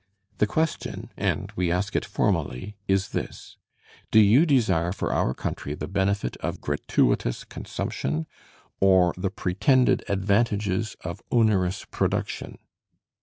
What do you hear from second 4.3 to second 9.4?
desire for our country the benefit of gratuitous consumption, or the